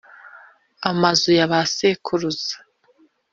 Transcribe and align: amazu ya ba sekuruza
amazu 0.89 1.29
ya 1.37 1.49
ba 1.51 1.61
sekuruza 1.73 2.55